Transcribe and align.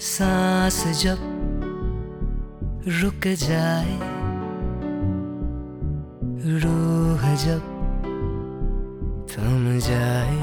सांस 0.00 1.02
जब 1.02 1.18
रुक 3.02 3.26
जाए, 3.38 3.98
रूह 6.62 7.22
जब 7.34 7.62
थम 9.30 9.78
जाए, 9.78 10.38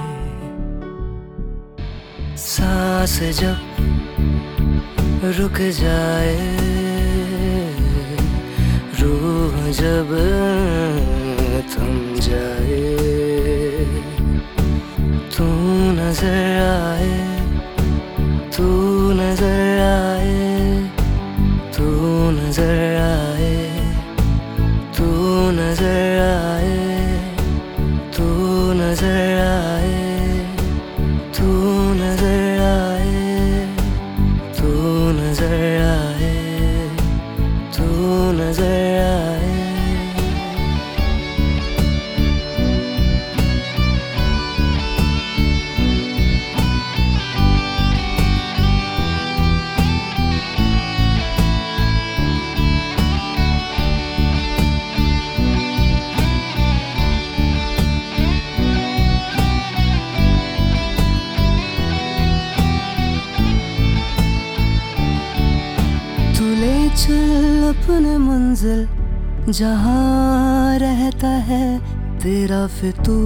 सांस 2.37 3.19
जब 3.39 3.57
रुक 5.39 5.57
जाए, 5.79 6.37
रूह 9.01 9.55
जब 9.81 10.09
थम 11.71 11.95
जाए, 12.19 12.83
तू 15.37 15.45
नज़र 15.99 16.37
आए। 16.67 17.18
as 38.49 38.57
it. 38.57 38.78
चल 66.99 67.63
अपने 67.67 68.17
मंजिल, 68.17 68.87
जहाँ 69.51 70.77
रहता 70.79 71.29
है 71.49 71.79
तेरा 72.19 72.65
फितूर। 72.67 73.17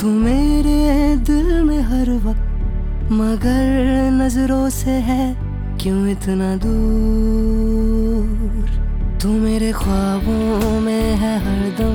तू 0.00 0.06
मेरे 0.18 1.16
दिल 1.26 1.62
में 1.62 1.82
हर 1.82 2.10
वक्त 2.24 3.10
मगर 3.12 4.10
नज़रों 4.12 4.68
से 4.70 4.90
है, 5.08 5.34
क्यों 5.78 6.08
इतना 6.08 6.56
दूर? 6.56 6.70
तू 9.22 9.28
मेरे 9.38 9.72
ख्वाबों 9.72 10.80
में 10.80 11.14
है 11.14 11.38
हरदम 11.38 11.91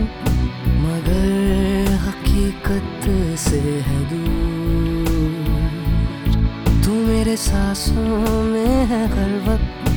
तेरे 7.28 7.38
सांसों 7.38 8.42
में 8.42 8.86
है 8.88 9.00
हर 9.12 9.32
वक्त, 9.48 9.88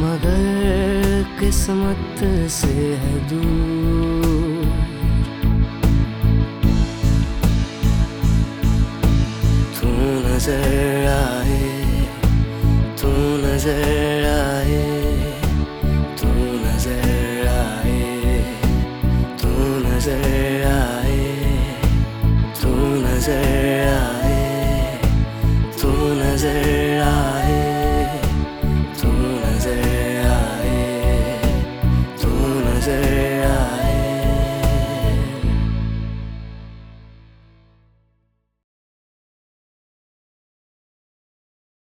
मगर 0.00 1.38
किस्मत 1.40 2.20
से 2.56 2.72
है 3.02 3.12
दूर। 3.28 4.66
तू 9.78 9.88
नज़र 10.26 11.08
आए, 11.14 11.62
तू 13.00 13.12
नज़र 13.46 14.28
आए, 14.34 14.84
तू 16.20 16.28
नज़र 16.66 17.48
आए, 17.54 17.98
तू 19.40 19.56
नज़र 19.88 20.68
आए, 20.74 21.24
तू 22.62 22.76
नज़र 23.08 23.53
नज़र 26.44 27.00
आए 27.02 28.18
तू 29.00 29.08
नज़र 29.44 30.26
आए 30.28 30.82
तू 32.22 32.32
नज़र 32.64 33.43